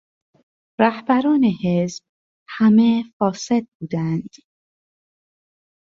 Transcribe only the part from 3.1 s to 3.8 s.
فاسد